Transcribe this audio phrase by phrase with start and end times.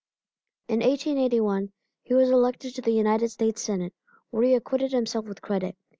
[0.67, 3.93] In 1881 he was elected to the United States Senate,
[4.31, 5.75] where he acquitted himself with credit.